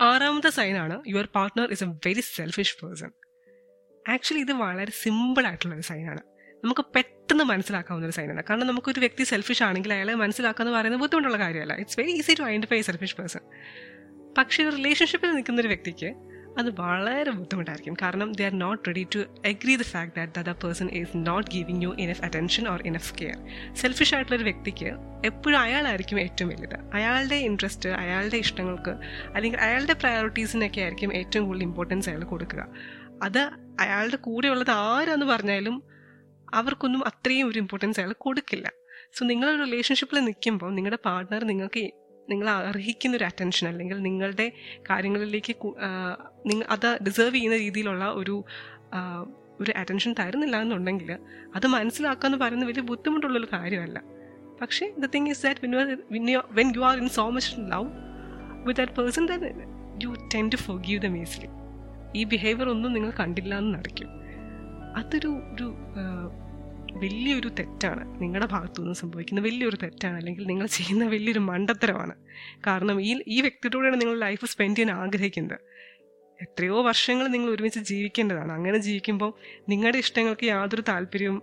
[0.00, 3.10] ആറാമത്തെ സൈനാണ് your partner is a very selfish person
[4.04, 6.22] actually ഇത് വളരെ സിമ്പിൾ ആയിട്ടുള്ള ഒരു സൈനാണ്
[6.64, 11.38] നമുക്ക് പെട്ടെന്ന് മനസ്സിലാക്കാവുന്ന ഒരു സൈനാണ് കാരണം നമുക്കൊരു വ്യക്തി സെൽഫിഷ് ആണെങ്കിൽ അയാളെ മനസ്സിലാക്കുക എന്ന് പറയുന്നത് ബുദ്ധിമുട്ടുള്ള
[11.38, 11.74] കാര്യമല്ല.
[11.74, 13.42] It's very easy to identify selfish person
[14.38, 16.14] പക്ഷേ ഒരു റിലേഷൻഷിപ്പിൽ നിൽക്കുന്ന ഒരു വ്യക്തിക്ക്
[16.58, 17.94] അത് വളരെ ബുദ്ധിമുട്ടായിരിക്കും.
[18.02, 21.82] കാരണം they are not ready to agree the fact that the person is not giving
[21.82, 23.36] you enough attention or enough care
[23.74, 24.86] selfish ആയിട്ടുള്ള ഒരു വ്യക്തിക്ക്
[25.24, 26.74] എപ്പോഴും അയാളായിരിക്കും ഏറ്റവും വലുത്.
[26.94, 28.90] അയാളുടെ ഇൻട്രസ്റ്റ് അയാളുടെ ഇഷ്ടങ്ങൾക്ക്
[29.34, 32.68] അല്ലെങ്കിൽ അയാളുടെ പ്രയോറിറ്റീസിനൊക്കെ ആയിരിക്കും ഏറ്റവും കൂടുതൽ ഇമ്പോർട്ടൻസ് അയാൾ കൊടുക്കുക.
[33.22, 35.82] അത് അയാളുടെ കൂടെയുള്ളത് ആരാന്ന് പറഞ്ഞാലും
[36.54, 38.70] അവർക്കൊന്നും അത്രയും ഒരു ഇമ്പോർട്ടൻസ് അയാൾ കൊടുക്കില്ല.
[39.12, 44.52] സോ നിങ്ങളൊരു റിലേഷൻഷിപ്പിൽ നിൽക്കുമ്പോൾ നിങ്ങളുടെ പാർട്ട്ണർ നിങ്ങൾക്ക് നിങ്ങൾ അർഹിക്കുന്ന ഒരു അറ്റൻഷൻ അല്ലെങ്കിൽ നിങ്ങളുടെ
[44.90, 45.54] കാര്യങ്ങളിലേക്ക്
[46.46, 48.44] നിങ്ങൾ അത് ഡിസേർവ് ചെയ്യുന്ന രീതിയിലുള്ള ഒരു
[49.60, 51.18] ഒരു അറ്റൻഷൻ തരുന്നില്ല എന്നുണ്ടെങ്കിൽ
[51.54, 54.02] അത് മനസ്സിലാക്കുക എന്ന് പറയുന്നത് വലിയ ബുദ്ധിമുട്ടുള്ളൊരു കാര്യമല്ല.
[54.60, 55.60] പക്ഷേ the thing is that
[56.58, 57.88] when you are in so much love
[58.66, 59.42] with that person then
[60.04, 61.48] you tend to forgive them easily
[62.14, 64.10] ഈ ബിഹേവിയർ ഒന്നും നിങ്ങൾ കണ്ടില്ല എന്ന് നടക്കും.
[64.96, 65.66] അതൊരു ഒരു
[66.92, 70.16] വലിയൊരു തെറ്റാണ് നിങ്ങളുടെ ഭാഗത്തു നിന്ന് സംഭവിക്കുന്ന വലിയൊരു തെറ്റാണ്.
[70.16, 72.14] അല്ലെങ്കിൽ നിങ്ങൾ ചെയ്യുന്ന വലിയൊരു മണ്ടത്തരമാണ്.
[72.66, 75.58] കാരണം ഈ ഈ വ്യക്തിയോടെയാണ് നിങ്ങൾ ലൈഫ് സ്പെൻഡ് ചെയ്യാൻ ആഗ്രഹിക്കുന്നത്.
[76.42, 78.52] എത്രയോ വർഷങ്ങൾ നിങ്ങൾ ഒരുമിച്ച് ജീവിക്കേണ്ടതാണ്.
[78.52, 79.34] അങ്ങനെ ജീവിക്കുമ്പോൾ
[79.68, 81.42] നിങ്ങളുടെ ഇഷ്ടങ്ങൾക്ക് യാതൊരു താല്പര്യവും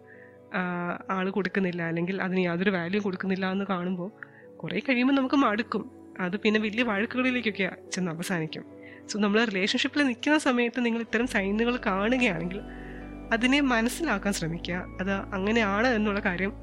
[1.10, 1.84] ആൾ കൊടുക്കുന്നില്ല.
[1.84, 4.12] അല്ലെങ്കിൽ അതിന് യാതൊരു വാല്യൂ കൊടുക്കുന്നില്ല എന്ന് കാണുമ്പോൾ
[4.58, 5.92] കുറേ കഴിയുമ്പോൾ നമുക്ക് മടുക്കും.
[6.20, 8.66] അത് പിന്നെ വലിയ വഴക്കുകളിലേക്കൊക്കെ ചെന്ന് അവസാനിക്കും.
[9.08, 12.62] സോ നമ്മൾ റിലേഷൻഷിപ്പിൽ നിൽക്കുന്ന സമയത്ത് നിങ്ങൾ ഇത്തരം സൈനുകൾ കാണുകയാണെങ്കിൽ
[13.34, 14.86] അതിനെ മനസ്സിലാക്കാൻ ശ്രമിക്കുക.
[15.00, 16.54] അത് അങ്ങനെയാണ് എന്നുള്ള കാര്യം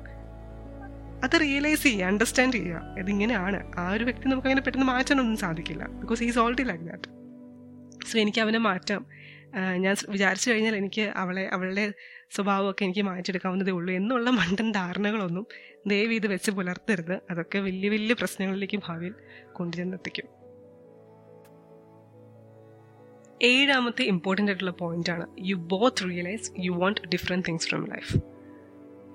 [1.24, 2.94] അത് റിയലൈസ് ചെയ്യുക അണ്ടർസ്റ്റാൻഡ് ചെയ്യുക.
[2.98, 3.78] ഇതിങ്ങനെയാണ്.
[3.78, 5.86] ആ ഒരു വ്യക്തി നമുക്ക് അങ്ങനെ പെട്ടെന്ന് മാറ്റാനൊന്നും സാധിക്കില്ല.
[5.86, 7.08] Because is already like that
[8.06, 9.06] so എനിക്ക് അവനെ മാറ്റാം.
[9.76, 11.92] ഞാൻ വിചാരിച്ചു കഴിഞ്ഞാൽ എനിക്ക് അവളെ അവളുടെ
[12.30, 15.46] സ്വഭാവമൊക്കെ എനിക്ക് മാറ്റിയെടുക്കാവുന്നതേ ഉള്ളൂ എന്നുള്ള മണ്ടൻ ധാരണകളൊന്നും
[15.86, 17.20] ദയവ് ഇത് വെച്ച് പുലർത്തരുത്.
[17.30, 19.14] അതൊക്കെ വലിയ വലിയ പ്രശ്നങ്ങളിലേക്ക് ഭാവിയിൽ
[19.52, 20.41] കൊണ്ടുചെന്നെത്തിക്കും.
[23.42, 25.26] ഏഴാമത്തെ ഇമ്പോർട്ടന്റ് ആയിട്ടുള്ള പോയിന്റ് ആണ്.
[25.38, 28.18] You both realise you want different things from life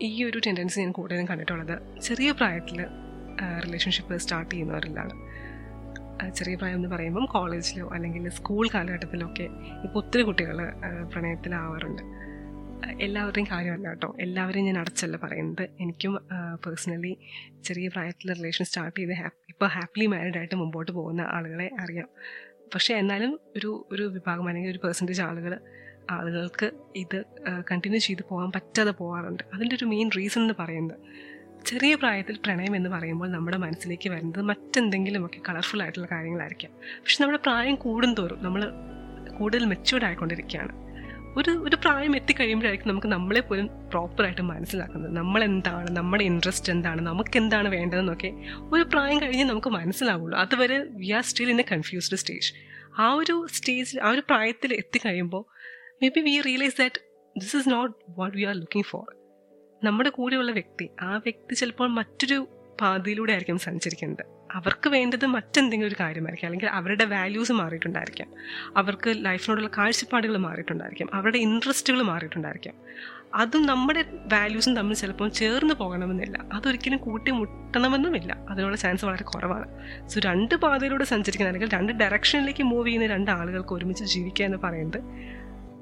[0.01, 2.79] ഈ ഒരു ടെൻഡൻസി ഞാൻ കൂടുതലും കണ്ടിട്ടുള്ളത് ചെറിയ പ്രായത്തിൽ
[3.65, 5.13] റിലേഷൻഷിപ്പ് സ്റ്റാർട്ട് ചെയ്യുന്നവരിലാണ്.
[6.35, 9.47] ചെറിയ പ്രായം എന്ന് പറയുമ്പം കോളേജിലോ അല്ലെങ്കിൽ സ്കൂൾ കാലഘട്ടത്തിലൊക്കെ
[9.83, 10.57] ഇപ്പോൾ ഒത്തിരി കുട്ടികൾ
[11.13, 12.03] പ്രണയത്തിലാവാറുണ്ട്.
[13.01, 14.15] എല്ലാവരുടെയും കാര്യമല്ല കേട്ടോ.
[14.19, 15.69] എല്ലാവരെയും ഞാൻ അടച്ചല്ല പറയുന്നത്.
[15.79, 16.13] എനിക്കും
[16.65, 17.17] പേഴ്സണലി
[17.63, 22.09] ചെറിയ പ്രായത്തിൽ റിലേഷൻ സ്റ്റാർട്ട് ചെയ്ത് ഹാപ്പി ഇപ്പോൾ ഹാപ്പിലി മാരീഡ് ആയിട്ട് മുമ്പോട്ട് പോകുന്ന ആളുകളെ അറിയാം.
[22.73, 25.59] പക്ഷെ എന്നാലും ഒരു ഒരു വിഭാഗം അല്ലെങ്കിൽ ഒരു പെർസെന്റേജ് ആളുകൾ
[26.09, 27.25] ആളുകൾക്ക് ഇത്
[27.71, 29.43] കണ്ടിന്യൂ ചെയ്ത് പോകാൻ പറ്റാതെ പോകാറുണ്ട്.
[29.53, 30.97] അതിന്റെ ഒരു മെയിൻ റീസൺ എന്ന് പറയുന്നത്
[31.65, 36.71] ചെറിയ പ്രായത്തിൽ പ്രണയം എന്ന് പറയുമ്പോൾ നമ്മുടെ മനസ്സിലേക്ക് വരുന്നത് മറ്റെന്തെങ്കിലുമൊക്കെ കളർഫുൾ ആയിട്ടുള്ള കാര്യങ്ങളായിരിക്കാം.
[36.81, 38.71] പക്ഷെ നമ്മുടെ പ്രായം കൂടുന്തോറും നമ്മൾ
[39.37, 40.86] കൂടുതൽ മെച്യൂർഡ് ആയിക്കൊണ്ടിരിക്കുകയാണ്.
[41.37, 45.17] ഒരു ഒരു പ്രായം എത്തിക്കഴിയുമ്പോഴായിരിക്കും നമുക്ക് നമ്മളെ പോലും പ്രോപ്പറായിട്ട് മനസ്സിലാക്കുന്നത്.
[45.17, 48.31] നമ്മൾ എന്താണ് നമ്മുടെ ഇൻട്രസ്റ്റ് എന്താണ് നമുക്ക് എന്താണ് വേണ്ടതെന്നൊക്കെ
[48.73, 50.37] ഒരു പ്രായം കഴിഞ്ഞ് നമുക്ക് മനസ്സിലാവുള്ളൂ.
[50.37, 52.53] അതുവരെ we are still in a confused stage
[52.97, 55.43] ആ ഒരു സ്റ്റേജിൽ ആ ഒരു പ്രായത്തിൽ എത്തിക്കഴിയുമ്പോൾ
[56.15, 57.01] maybe we realise that
[57.39, 59.05] this is not what we are looking for
[59.83, 62.47] നമ്മുടെ കൂടെയുള്ള വ്യക്തി ആ വ്യക്തി ചിലപ്പോൾ മറ്റൊരു
[62.81, 64.25] പാതയിലൂടെ ആയിരിക്കും സഞ്ചരിക്കുന്നത്.
[64.51, 66.47] അവർക്ക് വേണ്ടത് മറ്റെന്തെങ്കിലും ഒരു കാര്യമായിരിക്കും.
[66.47, 68.33] അല്ലെങ്കിൽ അവരുടെ വാല്യൂസ് മാറിയിട്ടുണ്ടായിരിക്കാം.
[68.77, 71.09] അവർക്ക് ലൈഫിനോടുള്ള കാഴ്ചപ്പാടുകൾ മാറിയിട്ടുണ്ടായിരിക്കാം.
[71.13, 72.73] അവരുടെ ഇൻട്രസ്റ്റുകൾ മാറിയിട്ടുണ്ടായിരിക്കാം.
[73.35, 76.45] അതും നമ്മുടെ വാല്യൂസും തമ്മിൽ ചിലപ്പോൾ ചേർന്ന് പോകണമെന്നില്ല.
[76.53, 79.67] അതൊരിക്കലും കൂട്ടി മുട്ടണമെന്നുമില്ല അതിനുള്ള ചാൻസ് വളരെ കുറവാണ്.
[80.07, 85.01] സോ രണ്ട് പാതയിലൂടെ സഞ്ചരിക്കുന്ന അല്ലെങ്കിൽ രണ്ട് ഡയറക്ഷനിലേക്ക് മൂവ് ചെയ്യുന്ന രണ്ട് ആളുകൾക്ക് ഒരുമിച്ച് ജീവിക്കുക എന്ന് പറയുന്നത്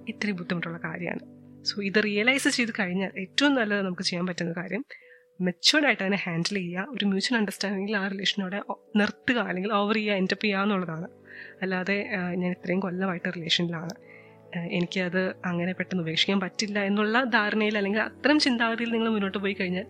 [0.09, 1.19] ഇത്രയും ബുദ്ധിമുട്ടുള്ള കാര്യമാണ്.
[1.63, 4.85] സോ ഇത് റിയലൈസ് ചെയ്ത് കഴിഞ്ഞാൽ ഏറ്റവും നല്ലത് നമുക്ക് ചെയ്യാൻ പറ്റുന്ന കാര്യം
[5.39, 8.61] മെച്ചുവേർഡ് ആയിട്ട് അതിനെ ഹാൻഡിൽ ചെയ്യുക ഒരു മ്യൂച്വൽ അണ്ടർസ്റ്റാൻഡിങ്ങിൽ ആ റിലേഷനോടെ
[8.95, 11.07] നിർത്തുക അല്ലെങ്കിൽ ഓവർ ചെയ്യുക എന്റെ ചെയ്യുക എന്നുള്ളതാണ്.
[11.61, 13.95] അല്ലാതെ ഞാൻ ഇത്രയും കൊല്ലമായിട്ട് റിലേഷനിലാണ്
[14.71, 19.83] എനിക്കത് അങ്ങനെ പെട്ടെന്ന് ഉപേക്ഷിക്കാൻ പറ്റില്ല എന്നുള്ള ധാരണയിൽ അല്ലെങ്കിൽ അത്തരം ചിന്താഗതിയിൽ നിങ്ങൾ മുന്നോട്ട് പോയി കഴിഞ്ഞാൽ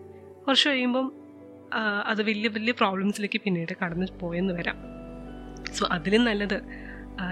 [0.47, 1.13] കുറച്ച് കഴിയുമ്പം
[2.05, 4.77] അത് വലിയ വലിയ പ്രോബ്ലംസിലേക്ക് പിന്നീട് കടന്നു പോയെന്ന് വരാം.
[5.73, 6.57] സോ അതിലും നല്ലത്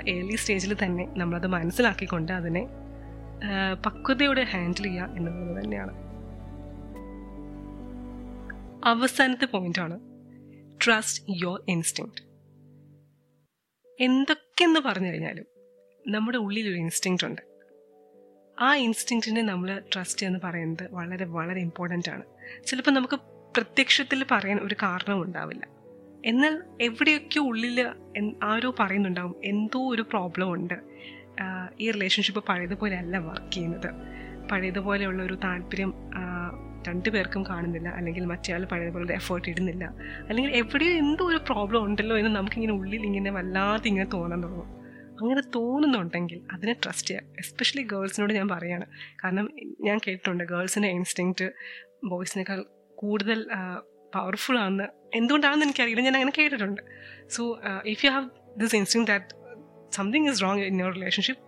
[0.10, 2.67] ഏർലി സ്റ്റേജിൽ തന്നെ നമ്മളത് മനസ്സിലാക്കിക്കൊണ്ട് അതിനെ
[3.86, 6.12] പക്വതയോടെ ഹാൻഡിൽ ചെയ്യുക എന്നുള്ളത് തന്നെയാണ്.
[8.84, 10.00] അവസാനത്തെ പോയിന്റാണ്
[10.86, 12.12] ട്രസ്റ്റ് യുവർ ഇൻസ്റ്റിങ്
[14.00, 15.46] എന്തൊക്കെയെന്ന് പറഞ്ഞു കഴിഞ്ഞാലും
[16.08, 17.41] നമ്മുടെ ഉള്ളിൽ ഒരു ഇൻസ്റ്റിങ് ഉണ്ട്.
[18.60, 22.24] ആ ഇൻസ്റ്റിങ്റ്റിനെ നമ്മൾ ട്രസ്റ്റ് എന്ന് പറയുന്നത് വളരെ വളരെ ഇമ്പോർട്ടന്റ് ആണ്.
[22.65, 23.19] ചിലപ്പോൾ നമുക്ക്
[23.58, 25.67] പ്രത്യക്ഷത്തിൽ പറയാൻ ഒരു കാരണവും ഉണ്ടാവില്ല.
[26.26, 27.89] എന്നാൽ എവിടെയൊക്കെ ഉള്ളിൽ
[28.43, 30.74] ആരോ പറയുന്നുണ്ടാവും എന്തോ ഒരു പ്രോബ്ലം ഉണ്ട്.
[31.80, 33.89] ഈ റിലേഷൻഷിപ്പ് പഴയതുപോലെ അല്ല വർക്ക് ചെയ്യുന്നത്.
[34.52, 35.93] പഴയതുപോലെയുള്ള ഒരു താല്പര്യം
[36.88, 39.86] രണ്ടു പേർക്കും കാണുന്നില്ല അല്ലെങ്കിൽ മറ്റേ ആൾ പോലെ ഒരു എഫേർട്ട് ഇടുന്നില്ല.
[40.30, 44.69] അല്ലെങ്കിൽ എവിടെയോ എന്തോ ഒരു പ്രോബ്ലം ഉണ്ടല്ലോ എന്ന് നമുക്കിങ്ങനെ ഉള്ളിൽ ഇങ്ങനെ വല്ലാതെ ഇങ്ങനെ തോന്നാൻ തുടങ്ങും.
[45.22, 48.86] അങ്ങനെ തോന്നുന്നുണ്ടെങ്കിൽ അതിനെ ട്രസ്റ്റ് ചെയ്യുക എസ്പെഷ്യലി ഗേൾസിനോട് ഞാൻ പറയാണ്.
[49.24, 49.50] കാരണം
[49.82, 51.52] ഞാൻ കേട്ടിട്ടുണ്ട് ഗേൾസിന്റെ ഇൻസ്റ്റിങ്ക്റ്റ്
[52.06, 52.65] ബോയ്സിനേക്കാൾ
[52.96, 53.48] കൂടുതൽ
[54.15, 54.88] പവർഫുൾ ആണെന്ന്.
[55.15, 56.02] എന്തുകൊണ്ടാണെന്ന് എനിക്കറിയില്ല.
[56.02, 56.82] ഞാൻ അങ്ങനെ കേട്ടിട്ടുണ്ട്.
[57.30, 59.30] So if you have this instinct that
[59.91, 61.41] something is wrong in your relationship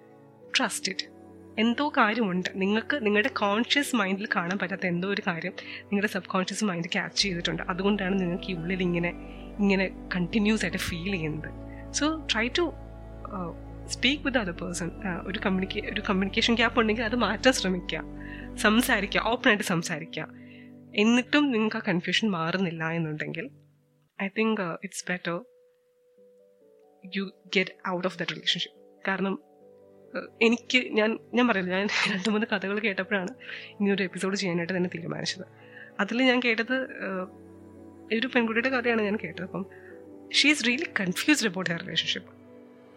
[0.57, 1.14] trust it
[1.59, 2.49] എന്തോ കാര്യമുണ്ട്.
[2.55, 7.63] നിങ്ങൾക്ക് നിങ്ങളുടെ കോൺഷ്യസ് മൈൻഡിൽ കാണാൻ പറ്റാത്ത എന്തോ ഒരു കാര്യം നിങ്ങളുടെ സബ് കോൺഷ്യസ് മൈൻഡ് ക്യാച്ച് ചെയ്തിട്ടുണ്ട്.
[7.63, 9.11] അതുകൊണ്ടാണ് നിങ്ങൾക്ക് ഈ ഉള്ളിൽ ഇങ്ങനെ
[9.59, 11.49] ഇങ്ങനെ കണ്ടിന്യൂസ് ആയിട്ട് ഫീൽ ചെയ്യുന്നത്.
[11.93, 12.73] So try to
[13.85, 14.91] speak with other person
[15.27, 18.01] ഒരു കമ്മ്യൂണിക്കേ ഒരു കമ്മ്യൂണിക്കേഷൻ ഗ്യാപ്പ് ഉണ്ടെങ്കിൽ അത് മാറ്റാൻ ശ്രമിക്കുക.
[18.55, 20.27] സംസാരിക്കുക ഓപ്പണായിട്ട് സംസാരിക്കുക.
[20.95, 23.49] എന്നിട്ടും നിങ്ങൾക്ക് ആ കൺഫ്യൂഷൻ മാറുന്നില്ല എന്നുണ്ടെങ്കിൽ
[24.23, 25.35] I think it's better
[27.15, 27.23] you
[27.55, 29.33] get out of the relationship കാരണം
[30.41, 33.31] എനിക്ക് ഞാൻ ഞാൻ പറയില്ല ഞാൻ രണ്ട് മൂന്ന് കഥകൾ കേട്ടപ്പോഴാണ്
[33.79, 35.45] ഇങ്ങനൊരു എപ്പിസോഡ് ചെയ്യാനായിട്ട് തന്നെ തീരുമാനിച്ചത്.
[35.99, 36.75] അതിൽ ഞാൻ കേട്ടത്
[38.13, 39.43] ഒരു പെൺകുട്ടിയുടെ കഥയാണ് ഞാൻ കേട്ടത്.
[39.43, 39.65] അപ്പം
[40.33, 42.31] she is really confused about her relationship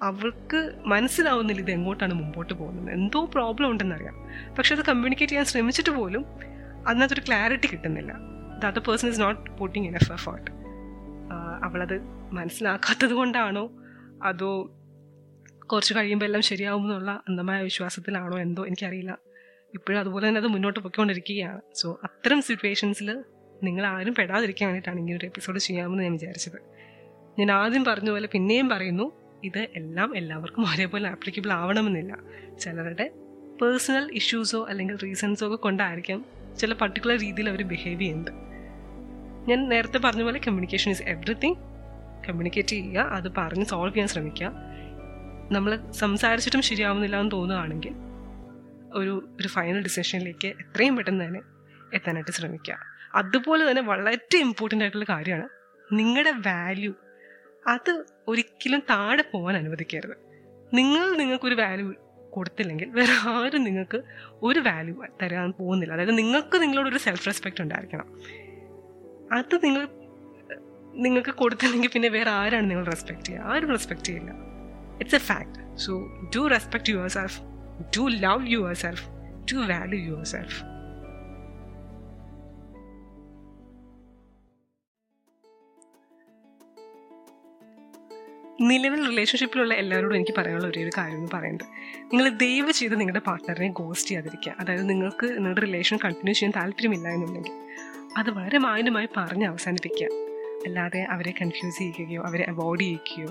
[0.03, 2.93] അവൾക്ക് മനസ്സിലാവുന്നില്ല ഇത് എങ്ങോട്ടാണ് മുമ്പോട്ട് പോകുന്നത്.
[2.93, 4.17] എന്തോ പ്രോബ്ലം ഉണ്ടെന്നറിയാം
[4.59, 6.27] പക്ഷെ അത് കമ്മ്യൂണിക്കേറ്റ് ചെയ്യാൻ ശ്രമിച്ചിട്ട് പോലും
[6.87, 8.13] അതിനകത്തൊരു ക്ലാരിറ്റി കിട്ടുന്നില്ല.
[8.63, 10.51] The other person is not putting in F effort
[11.65, 12.01] അവളത്
[12.33, 13.71] മനസ്സിലാക്കാത്തത് കൊണ്ടാണോ?
[14.23, 14.78] അതോ
[15.73, 19.19] കുറച്ച് കഴിയുമ്പോൾ എല്ലാം ശരിയാവും എന്നുള്ള അന്ധമായ വിശ്വാസത്തിലാണോ എന്തോ എനിക്കറിയില്ല.
[19.75, 21.61] ഇപ്പോഴും അതുപോലെ തന്നെ അത് മുന്നോട്ട് പൊയ്ക്കൊണ്ടിരിക്കുകയാണ്.
[21.75, 23.25] സോ അത്തരം സിറ്റുവേഷൻസിൽ
[23.63, 26.59] നിങ്ങൾ ആരും പെടാതിരിക്കാൻ വേണ്ടിയിട്ടാണ് ഇങ്ങനെ ഒരു എപ്പിസോഡ് ചെയ്യാമെന്ന് ഞാൻ വിചാരിച്ചത്.
[27.39, 29.13] ഞാൻ ആദ്യം പറഞ്ഞ പോലെ പിന്നെയും പറയുന്നു
[29.45, 32.19] ഇത് എല്ലാം എല്ലാവർക്കും ഒരേപോലെ ആപ്ലിക്കബിൾ ആവണമെന്നില്ല.
[32.61, 33.11] ചിലരുടെ
[33.63, 36.25] പേഴ്സണൽ ഇഷ്യൂസോ അല്ലെങ്കിൽ റീസൺസോ ഒക്കെ കൊണ്ടായിരിക്കാം
[36.59, 38.33] ചില പർട്ടിക്കുലർ രീതിയിൽ അവർ ബിഹേവ് ചെയ്യുന്നത്.
[39.49, 41.55] ഞാൻ നേരത്തെ പറഞ്ഞ പോലെ കമ്മ്യൂണിക്കേഷൻ ഈസ് എവറിത്തിങ്
[42.29, 44.68] കമ്മ്യൂണിക്കേറ്റ് ചെയ്യുക അത് പറഞ്ഞ് സോൾവ് ചെയ്യാൻ ശ്രമിക്കുക.
[45.53, 47.95] നമ്മൾ സംസാരിച്ചിട്ടും ശരിയാവുന്നില്ല എന്ന് തോന്നുകയാണെങ്കിൽ
[48.93, 51.41] ഒരു ഒരു ഫൈനൽ ഡിസിഷനിലേക്ക് എത്രയും പെട്ടെന്ന് തന്നെ
[51.95, 52.79] എത്താനായിട്ട് ശ്രമിക്കുക.
[53.15, 55.49] അതുപോലെ തന്നെ വളരെ ഇമ്പോർട്ടന്റ് ആയിട്ടുള്ള കാര്യമാണ്
[55.93, 56.95] നിങ്ങളുടെ വാല്യൂ
[57.67, 60.17] അത് ഒരിക്കലും താഴെ പോകാൻ അനുവദിക്കരുത്.
[60.75, 61.95] നിങ്ങൾ നിങ്ങൾക്കൊരു വാല്യൂ
[62.31, 64.03] കൊടുത്തില്ലെങ്കിൽ വേറെ ആരും നിങ്ങൾക്ക്
[64.43, 65.93] ഒരു വാല്യൂ തരാൻ പോകുന്നില്ല.
[65.93, 68.21] അതായത് നിങ്ങൾക്ക് നിങ്ങളോടൊരു സെൽഫ് റെസ്പെക്റ്റ് ഉണ്ടായിരിക്കണം.
[69.33, 69.89] അത് നിങ്ങൾ
[70.93, 73.43] നിങ്ങൾക്ക് കൊടുത്തില്ലെങ്കിൽ പിന്നെ വേറെ ആരാണ് നിങ്ങൾ റെസ്പെക്റ്റ് ചെയ്യുക?
[73.43, 74.48] ആരും റെസ്പെക്ട് ചെയ്യില്ല.
[75.01, 75.55] It's a fact.
[75.77, 75.93] So
[76.37, 77.35] do respect yourself,
[77.97, 79.03] do love yourself,
[79.53, 80.53] do value yourself.
[88.61, 91.67] നിലവിൽ റിലേഷൻഷിപ്പിലുള്ള എല്ലാവരോടും എനിക്ക് പറയാനുള്ള ഒരേ ഒരു കാര്യം എന്ന് പറയുന്നത്
[92.05, 97.55] നിങ്ങൾ ദയവ് ചെയ്ത് നിങ്ങളുടെ പാർട്ട്ണറിനെ ഗോസ്റ്റ് ചെയ്യാതിരിക്കുക അതായത് നിങ്ങൾക്ക് നിങ്ങളുടെ റിലേഷൻ കണ്ടിന്യൂ ചെയ്യാൻ താല്പര്യമില്ല എന്നുണ്ടെങ്കിൽ
[98.19, 100.09] അത് വളരെ മാന്യമായി പറഞ്ഞ് അവസാനിപ്പിക്കുക
[100.67, 103.31] അല്ലാതെ അവരെ കൺഫ്യൂസ് ചെയ്യിക്കുകയോ അവരെ അവോയ്ഡ് ചെയ്യിക്കുകയോ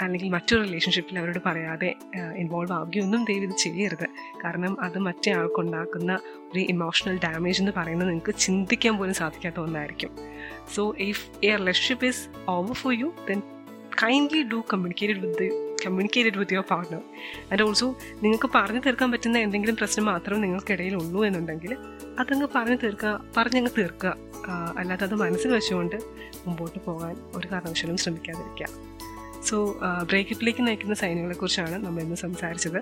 [0.00, 1.94] അല്ലെങ്കിൽ മറ്റൊരു റിലേഷൻഷിപ്പിൽ അവരോട് പറയാതെ
[2.36, 4.06] ഇൻവോൾവ് ആവുകയൊന്നും ദൈവം ഇത് ചെയ്യരുത്.
[4.44, 6.18] കാരണം അത് മറ്റേ ആൾക്കുണ്ടാക്കുന്ന
[6.52, 10.10] ഒരു ഇമോഷണൽ ഡാമേജ് എന്ന് പറയുന്നത് നിങ്ങൾക്ക് ചിന്തിക്കാൻ പോലും സാധിക്കാത്ത ഒന്നായിരിക്കും.
[10.74, 13.42] So if a relationship is over for you then
[14.02, 15.48] kindly do communicated with
[15.86, 17.00] communicated with your partner
[17.52, 21.76] and also നിങ്ങൾക്ക് പറഞ്ഞു തീർക്കാൻ പറ്റുന്ന എന്തെങ്കിലും പ്രശ്നം മാത്രം നിങ്ങൾക്കിടയിൽ ഉള്ളൂ എന്നുണ്ടെങ്കിൽ
[22.18, 24.16] അതങ്ങ് പറഞ്ഞു തീർക്കുക പറഞ്ഞങ്ങ് തീർക്കുക.
[24.78, 25.96] അല്ലാതെ അത് മനസ്സിൽ വെച്ചുകൊണ്ട്
[26.46, 28.87] മുമ്പോട്ട് പോകാൻ ഒരു കാരണവശാലും ശ്രമിക്കാതിരിക്കുക.
[29.44, 32.78] സോ ബ്രേക്കപ്പിലേക്ക് നയിക്കുന്ന സൈനുകളെ കുറിച്ചാണ് നമ്മൾ ഇന്ന് സംസാരിച്ചത്.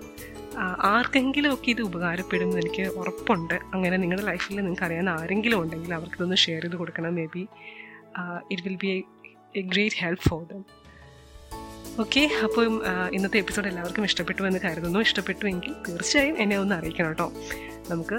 [0.83, 3.55] ആർക്കെങ്കിലും ഒക്കെ ഇത് ഉപകാരപ്പെടുമെന്ന് എനിക്ക് ഉറപ്പുണ്ട്.
[3.75, 7.15] അങ്ങനെ നിങ്ങളുടെ ലൈഫിൽ നിങ്ങൾക്ക് അറിയാവുന്ന ആരെങ്കിലും ഉണ്ടെങ്കിൽ അവർക്കിതൊന്ന് ഷെയർ ചെയ്ത് കൊടുക്കണം.
[7.35, 7.49] Maybe
[8.51, 9.05] it will be
[9.57, 10.65] a great help for them
[12.03, 12.65] okay അപ്പോൾ
[13.13, 14.99] ഇന്നത്തെ എപ്പിസോഡ് എല്ലാവർക്കും ഇഷ്ടപ്പെട്ടു എന്ന് കരുതുന്നു.
[14.99, 17.27] ഇഷ്ടപ്പെട്ടു എങ്കിൽ തീർച്ചയായും എന്നെ ഒന്ന് അറിയിക്കണം കേട്ടോ.
[17.91, 18.17] നമുക്ക്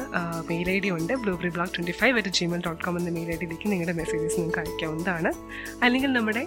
[0.49, 3.37] മെയിൽ ഐ ഡി ഉണ്ട് blueberry block twenty five at Gmail dot com എന്ന മെയിൽ ഐ
[3.41, 5.31] ഡിയിലേക്ക് നിങ്ങളുടെ മെസ്സേജസ് നിങ്ങൾക്ക് അയക്കാവുന്നതാണ്.
[5.83, 6.43] അല്ലെങ്കിൽ നമ്മുടെ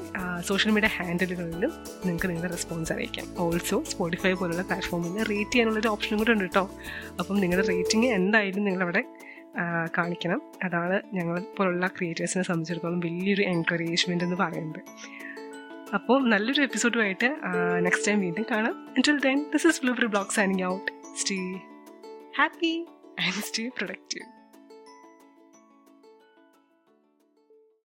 [0.49, 1.73] സോഷ്യൽ മീഡിയ ഹാൻഡിലുകളിലും
[2.05, 3.27] നിങ്ങൾക്ക് നിങ്ങളുടെ റെസ്പോൺസ് അറിയിക്കാം.
[3.39, 6.65] ഓൾസോ സ്പോട്ടിഫൈ പോലുള്ള പ്ലാറ്റ്ഫോമിൽ റേറ്റ് ചെയ്യാനുള്ളൊരു ഓപ്ഷനും കൂടെ ഉണ്ട് കേട്ടോ.
[7.19, 9.05] അപ്പം നിങ്ങളുടെ റേറ്റിംഗ് എന്തായാലും നിങ്ങളവിടെ
[9.99, 10.43] കാണിക്കണം.
[10.65, 14.83] അതാണ് ഞങ്ങൾ പോലുള്ള ക്രിയേറ്റേഴ്സിനെ സംബന്ധിച്ചിടത്തോളം വലിയൊരു എൻകറേജ്മെന്റ് എന്ന് പറയുന്നത്.
[15.95, 17.29] അപ്പോൾ നല്ലൊരു എപ്പിസോഡുമായിട്ട്
[17.87, 20.87] നെക്സ്റ്റ് ടൈം വീണ്ടും കാണാം until then this is Blueberry Blog signing out.
[21.23, 21.45] Stay
[22.33, 22.75] happy
[23.19, 24.27] and stay productive.